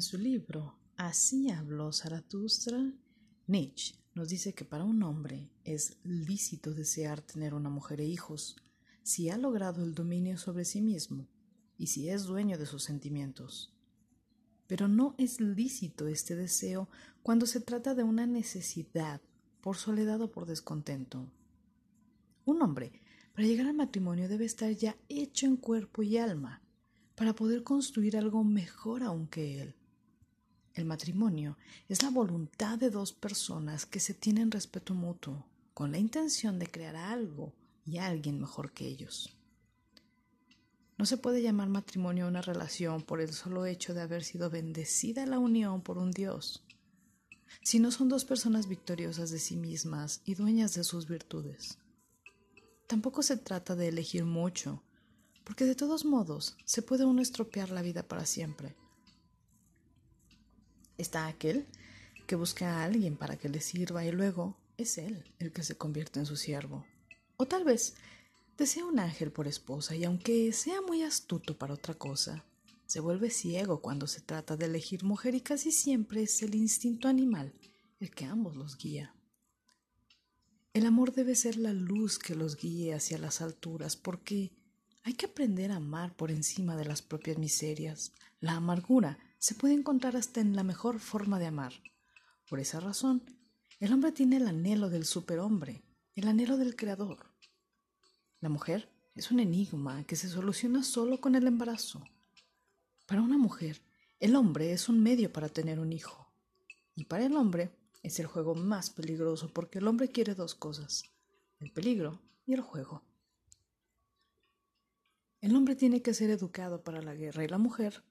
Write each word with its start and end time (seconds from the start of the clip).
En 0.00 0.04
su 0.04 0.16
libro 0.16 0.78
Así 0.96 1.50
habló 1.50 1.92
Zaratustra, 1.92 2.90
Nietzsche 3.46 3.96
nos 4.14 4.30
dice 4.30 4.54
que 4.54 4.64
para 4.64 4.82
un 4.82 5.02
hombre 5.02 5.50
es 5.62 5.98
lícito 6.04 6.72
desear 6.72 7.20
tener 7.20 7.52
una 7.52 7.68
mujer 7.68 8.00
e 8.00 8.06
hijos 8.06 8.56
si 9.02 9.28
ha 9.28 9.36
logrado 9.36 9.84
el 9.84 9.94
dominio 9.94 10.38
sobre 10.38 10.64
sí 10.64 10.80
mismo 10.80 11.28
y 11.76 11.88
si 11.88 12.08
es 12.08 12.24
dueño 12.24 12.56
de 12.56 12.64
sus 12.64 12.82
sentimientos. 12.82 13.74
Pero 14.66 14.88
no 14.88 15.14
es 15.18 15.38
lícito 15.38 16.08
este 16.08 16.34
deseo 16.34 16.88
cuando 17.22 17.44
se 17.44 17.60
trata 17.60 17.94
de 17.94 18.02
una 18.02 18.26
necesidad, 18.26 19.20
por 19.60 19.76
soledad 19.76 20.22
o 20.22 20.32
por 20.32 20.46
descontento. 20.46 21.30
Un 22.46 22.62
hombre, 22.62 23.02
para 23.34 23.46
llegar 23.46 23.66
al 23.66 23.74
matrimonio, 23.74 24.30
debe 24.30 24.46
estar 24.46 24.72
ya 24.72 24.96
hecho 25.10 25.44
en 25.44 25.58
cuerpo 25.58 26.02
y 26.02 26.16
alma, 26.16 26.62
para 27.16 27.34
poder 27.34 27.64
construir 27.64 28.16
algo 28.16 28.44
mejor 28.44 29.02
aún 29.02 29.26
que 29.26 29.60
él. 29.60 29.74
El 30.74 30.84
matrimonio 30.84 31.56
es 31.88 32.02
la 32.02 32.10
voluntad 32.10 32.78
de 32.78 32.90
dos 32.90 33.12
personas 33.12 33.86
que 33.86 34.00
se 34.00 34.14
tienen 34.14 34.50
respeto 34.50 34.94
mutuo, 34.94 35.44
con 35.74 35.90
la 35.90 35.98
intención 35.98 36.58
de 36.58 36.66
crear 36.66 36.94
algo 36.96 37.52
y 37.84 37.98
alguien 37.98 38.40
mejor 38.40 38.72
que 38.72 38.86
ellos. 38.86 39.34
No 40.96 41.06
se 41.06 41.16
puede 41.16 41.42
llamar 41.42 41.68
matrimonio 41.68 42.28
una 42.28 42.42
relación 42.42 43.02
por 43.02 43.20
el 43.20 43.32
solo 43.32 43.66
hecho 43.66 43.94
de 43.94 44.02
haber 44.02 44.22
sido 44.22 44.50
bendecida 44.50 45.26
la 45.26 45.38
unión 45.38 45.80
por 45.80 45.98
un 45.98 46.10
Dios, 46.10 46.62
si 47.62 47.80
no 47.80 47.90
son 47.90 48.08
dos 48.08 48.24
personas 48.24 48.68
victoriosas 48.68 49.30
de 49.30 49.38
sí 49.38 49.56
mismas 49.56 50.22
y 50.24 50.34
dueñas 50.34 50.74
de 50.74 50.84
sus 50.84 51.08
virtudes. 51.08 51.78
Tampoco 52.86 53.22
se 53.22 53.36
trata 53.36 53.76
de 53.76 53.88
elegir 53.88 54.24
mucho, 54.24 54.82
porque 55.44 55.64
de 55.64 55.74
todos 55.74 56.04
modos 56.04 56.56
se 56.64 56.82
puede 56.82 57.04
uno 57.04 57.22
estropear 57.22 57.70
la 57.70 57.82
vida 57.82 58.02
para 58.02 58.26
siempre. 58.26 58.76
Está 61.00 61.28
aquel 61.28 61.66
que 62.26 62.36
busca 62.36 62.76
a 62.76 62.84
alguien 62.84 63.16
para 63.16 63.38
que 63.38 63.48
le 63.48 63.62
sirva 63.62 64.04
y 64.04 64.12
luego 64.12 64.58
es 64.76 64.98
él 64.98 65.24
el 65.38 65.50
que 65.50 65.62
se 65.62 65.74
convierte 65.74 66.20
en 66.20 66.26
su 66.26 66.36
siervo. 66.36 66.84
O 67.38 67.46
tal 67.46 67.64
vez 67.64 67.94
desea 68.58 68.84
un 68.84 68.98
ángel 68.98 69.32
por 69.32 69.48
esposa 69.48 69.96
y 69.96 70.04
aunque 70.04 70.52
sea 70.52 70.82
muy 70.82 71.02
astuto 71.02 71.56
para 71.56 71.72
otra 71.72 71.94
cosa, 71.94 72.44
se 72.84 73.00
vuelve 73.00 73.30
ciego 73.30 73.80
cuando 73.80 74.06
se 74.06 74.20
trata 74.20 74.58
de 74.58 74.66
elegir 74.66 75.02
mujer 75.02 75.34
y 75.34 75.40
casi 75.40 75.72
siempre 75.72 76.24
es 76.24 76.42
el 76.42 76.54
instinto 76.54 77.08
animal 77.08 77.54
el 77.98 78.10
que 78.10 78.26
ambos 78.26 78.54
los 78.54 78.76
guía. 78.76 79.14
El 80.74 80.84
amor 80.84 81.14
debe 81.14 81.34
ser 81.34 81.56
la 81.56 81.72
luz 81.72 82.18
que 82.18 82.34
los 82.34 82.56
guíe 82.56 82.92
hacia 82.92 83.16
las 83.16 83.40
alturas 83.40 83.96
porque 83.96 84.52
hay 85.02 85.14
que 85.14 85.26
aprender 85.26 85.72
a 85.72 85.76
amar 85.76 86.14
por 86.14 86.30
encima 86.30 86.76
de 86.76 86.84
las 86.84 87.02
propias 87.02 87.38
miserias. 87.38 88.12
La 88.40 88.52
amargura 88.56 89.18
se 89.38 89.54
puede 89.54 89.74
encontrar 89.74 90.16
hasta 90.16 90.40
en 90.40 90.54
la 90.54 90.62
mejor 90.62 91.00
forma 91.00 91.38
de 91.38 91.46
amar. 91.46 91.72
Por 92.48 92.60
esa 92.60 92.80
razón, 92.80 93.22
el 93.78 93.92
hombre 93.92 94.12
tiene 94.12 94.36
el 94.36 94.46
anhelo 94.46 94.90
del 94.90 95.06
superhombre, 95.06 95.82
el 96.14 96.28
anhelo 96.28 96.58
del 96.58 96.76
creador. 96.76 97.26
La 98.40 98.50
mujer 98.50 98.90
es 99.14 99.30
un 99.30 99.40
enigma 99.40 100.04
que 100.04 100.16
se 100.16 100.28
soluciona 100.28 100.82
solo 100.82 101.20
con 101.20 101.34
el 101.34 101.46
embarazo. 101.46 102.04
Para 103.06 103.22
una 103.22 103.38
mujer, 103.38 103.80
el 104.18 104.36
hombre 104.36 104.72
es 104.72 104.88
un 104.88 105.02
medio 105.02 105.32
para 105.32 105.48
tener 105.48 105.80
un 105.80 105.92
hijo. 105.92 106.30
Y 106.94 107.04
para 107.04 107.24
el 107.24 107.36
hombre 107.36 107.70
es 108.02 108.20
el 108.20 108.26
juego 108.26 108.54
más 108.54 108.90
peligroso 108.90 109.50
porque 109.52 109.78
el 109.78 109.88
hombre 109.88 110.08
quiere 110.08 110.34
dos 110.34 110.54
cosas, 110.54 111.04
el 111.58 111.72
peligro 111.72 112.20
y 112.46 112.52
el 112.52 112.60
juego. 112.60 113.02
El 115.40 115.56
hombre 115.56 115.76
tiene 115.76 116.02
que 116.02 116.14
ser 116.14 116.30
educado 116.30 116.82
para 116.82 117.02
la 117.02 117.14
guerra 117.14 117.44
y 117.44 117.48
la 117.48 117.58
mujer 117.58 118.04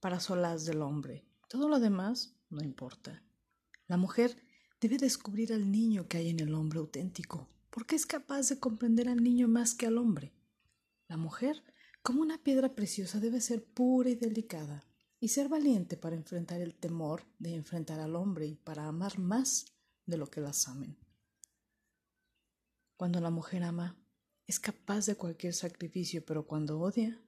para 0.00 0.20
solaz 0.20 0.64
del 0.64 0.82
hombre. 0.82 1.24
Todo 1.48 1.68
lo 1.68 1.80
demás 1.80 2.34
no 2.48 2.62
importa. 2.62 3.22
La 3.86 3.96
mujer 3.96 4.36
debe 4.80 4.96
descubrir 4.96 5.52
al 5.52 5.70
niño 5.70 6.08
que 6.08 6.18
hay 6.18 6.30
en 6.30 6.40
el 6.40 6.54
hombre 6.54 6.78
auténtico 6.78 7.48
porque 7.72 7.96
es 7.96 8.04
capaz 8.04 8.50
de 8.50 8.60
comprender 8.60 9.08
al 9.08 9.22
niño 9.22 9.48
más 9.48 9.74
que 9.74 9.86
al 9.86 9.96
hombre. 9.96 10.34
La 11.08 11.16
mujer, 11.16 11.64
como 12.02 12.20
una 12.20 12.36
piedra 12.36 12.74
preciosa, 12.74 13.18
debe 13.18 13.40
ser 13.40 13.64
pura 13.64 14.10
y 14.10 14.14
delicada, 14.14 14.84
y 15.18 15.28
ser 15.28 15.48
valiente 15.48 15.96
para 15.96 16.14
enfrentar 16.14 16.60
el 16.60 16.74
temor 16.74 17.24
de 17.38 17.54
enfrentar 17.54 17.98
al 17.98 18.14
hombre 18.14 18.46
y 18.46 18.56
para 18.56 18.86
amar 18.86 19.18
más 19.18 19.72
de 20.04 20.18
lo 20.18 20.26
que 20.26 20.42
las 20.42 20.68
amen. 20.68 20.98
Cuando 22.98 23.20
la 23.20 23.30
mujer 23.30 23.62
ama, 23.62 23.96
es 24.46 24.58
capaz 24.60 25.06
de 25.06 25.16
cualquier 25.16 25.54
sacrificio, 25.54 26.24
pero 26.24 26.46
cuando 26.46 26.80
odia, 26.80 27.20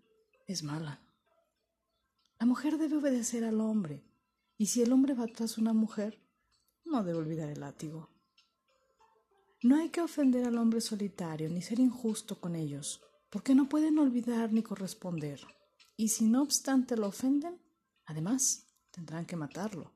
es 0.47 0.62
mala. 0.62 1.00
La 2.38 2.47
mujer 2.47 2.78
debe 2.78 2.97
obedecer 2.97 3.44
al 3.44 3.60
hombre, 3.60 4.04
y 4.58 4.66
si 4.66 4.82
el 4.82 4.92
hombre 4.92 5.14
va 5.14 5.26
tras 5.26 5.58
una 5.58 5.72
mujer, 5.72 6.20
no 6.84 7.02
debe 7.02 7.19
olvidar 7.19 7.48
el 7.48 7.60
látigo. 7.60 8.10
No 9.62 9.76
hay 9.76 9.88
que 9.88 10.02
ofender 10.02 10.47
al 10.47 10.58
hombre 10.58 10.80
solitario 10.80 11.48
ni 11.48 11.62
ser 11.62 11.80
injusto 11.80 12.41
con 12.41 12.54
ellos, 12.54 13.00
porque 13.31 13.54
no 13.54 13.69
pueden 13.69 13.98
olvidar 13.98 14.52
ni 14.52 14.62
corresponder. 14.62 15.41
Y 15.96 16.08
si 16.08 16.26
no 16.26 16.42
obstante 16.42 16.96
lo 16.96 17.06
ofenden, 17.06 17.60
además 18.04 18.66
tendrán 18.91 19.25
que 19.25 19.36
matarlo. 19.36 19.92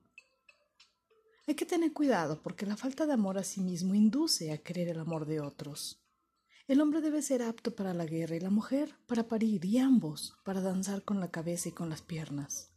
Hay 1.45 1.55
que 1.55 1.65
tener 1.65 1.93
cuidado 1.93 2.41
porque 2.41 2.65
la 2.65 2.77
falta 2.77 3.05
de 3.05 3.13
amor 3.13 3.37
a 3.37 3.43
sí 3.43 3.61
mismo 3.61 3.95
induce 3.95 4.51
a 4.51 4.57
querer 4.57 4.87
el 4.89 4.99
amor 4.99 5.25
de 5.25 5.39
otros. 5.39 5.99
El 6.69 6.81
hombre 6.81 7.01
debe 7.01 7.23
ser 7.23 7.41
apto 7.41 7.73
para 7.73 7.95
la 7.95 8.05
guerra 8.05 8.35
y 8.35 8.39
la 8.39 8.51
mujer 8.51 8.95
para 9.07 9.27
parir 9.27 9.65
y 9.65 9.79
ambos 9.79 10.37
para 10.43 10.61
danzar 10.61 11.01
con 11.01 11.19
la 11.19 11.31
cabeza 11.31 11.69
y 11.69 11.71
con 11.71 11.89
las 11.89 12.03
piernas. 12.03 12.69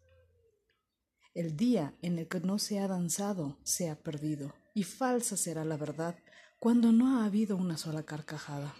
El 1.34 1.58
día 1.58 1.94
en 2.00 2.18
el 2.18 2.26
que 2.26 2.40
no 2.40 2.58
se 2.58 2.80
ha 2.80 2.88
danzado 2.88 3.58
se 3.64 3.90
ha 3.90 3.96
perdido 3.96 4.54
y 4.72 4.84
falsa 4.84 5.36
será 5.36 5.66
la 5.66 5.76
verdad 5.76 6.16
cuando 6.58 6.90
no 6.90 7.18
ha 7.18 7.26
habido 7.26 7.54
una 7.58 7.76
sola 7.76 8.02
carcajada. 8.02 8.74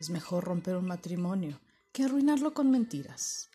Es 0.00 0.08
mejor 0.08 0.44
romper 0.44 0.76
un 0.76 0.86
matrimonio 0.86 1.60
que 1.92 2.04
arruinarlo 2.04 2.54
con 2.54 2.70
mentiras. 2.70 3.50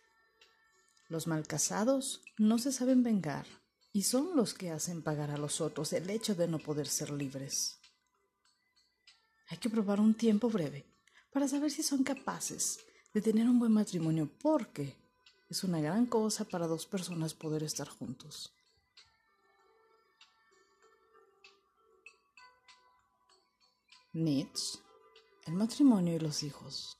Los 1.08 1.26
malcasados 1.26 2.22
no 2.38 2.60
se 2.60 2.72
saben 2.72 3.02
vengar 3.02 3.48
y 3.92 4.04
son 4.04 4.36
los 4.36 4.54
que 4.54 4.70
hacen 4.70 5.02
pagar 5.02 5.32
a 5.32 5.38
los 5.40 5.62
otros 5.62 5.94
el 5.94 6.12
hecho 6.12 6.36
de 6.36 6.48
no 6.48 6.60
poder 6.60 6.86
ser 6.86 7.10
libres. 7.10 7.80
Hay 9.50 9.58
que 9.58 9.70
probar 9.70 10.00
un 10.00 10.14
tiempo 10.14 10.48
breve 10.48 10.86
para 11.34 11.48
saber 11.48 11.72
si 11.72 11.82
son 11.82 12.04
capaces 12.04 12.80
de 13.14 13.22
tener 13.22 13.50
un 13.50 13.58
buen 13.58 13.72
matrimonio 13.72 14.30
porque 14.42 14.96
es 15.50 15.64
una 15.64 15.82
gran 15.82 16.06
cosa 16.06 16.46
para 16.46 16.68
dos 16.68 16.86
personas 16.86 17.34
poder 17.34 17.64
estar 17.64 17.90
juntos. 17.90 18.54
Nietzsche, 24.14 24.80
el 25.48 25.54
matrimonio 25.54 26.16
y 26.16 26.20
los 26.20 26.44
hijos. 26.44 26.99